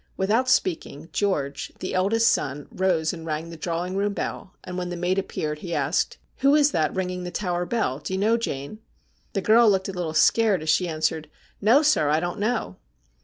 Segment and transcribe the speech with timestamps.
[0.17, 4.89] Without speaking, George, the eldest son, rose and rang the drawing room bell, and when
[4.89, 8.35] the maid appeared he asked:' Who is that ringing the tower bell, do you know,
[8.35, 8.79] Jane?'
[9.33, 11.29] The girl looked a little scared as she answered:'
[11.71, 12.77] No, sir, I don't know.'